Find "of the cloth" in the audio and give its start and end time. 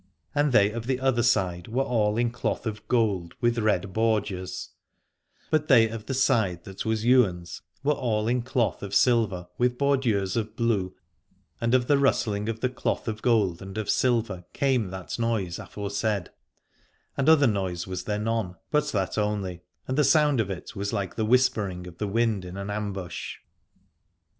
12.49-13.07